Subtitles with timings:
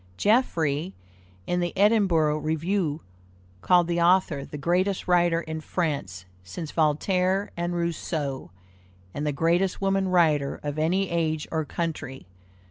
[0.17, 0.95] Jeffrey,
[1.45, 3.01] in the Edinburgh Review,
[3.61, 8.49] called the author the greatest writer in France since Voltaire and Rousseau,
[9.13, 12.25] and the greatest woman writer of any age or country.